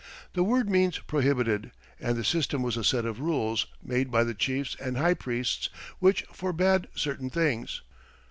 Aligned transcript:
The 0.33 0.41
word 0.41 0.67
means 0.67 0.97
prohibited, 0.97 1.69
and 1.99 2.17
the 2.17 2.23
system 2.23 2.63
was 2.63 2.75
a 2.75 2.83
set 2.83 3.05
of 3.05 3.19
rules, 3.19 3.67
made 3.83 4.09
by 4.09 4.23
the 4.23 4.33
chiefs 4.33 4.75
and 4.81 4.97
high 4.97 5.13
priests, 5.13 5.69
which 5.99 6.23
forbade 6.33 6.87
certain 6.95 7.29
things. 7.29 7.83